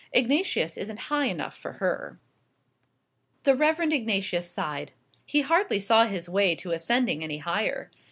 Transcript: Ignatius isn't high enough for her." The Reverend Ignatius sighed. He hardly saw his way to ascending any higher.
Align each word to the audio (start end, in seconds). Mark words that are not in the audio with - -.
Ignatius 0.13 0.77
isn't 0.77 0.97
high 1.13 1.25
enough 1.25 1.55
for 1.55 1.73
her." 1.73 2.19
The 3.43 3.53
Reverend 3.53 3.93
Ignatius 3.93 4.49
sighed. 4.49 4.93
He 5.27 5.41
hardly 5.41 5.79
saw 5.79 6.05
his 6.05 6.27
way 6.27 6.55
to 6.55 6.71
ascending 6.71 7.23
any 7.23 7.37
higher. 7.37 7.91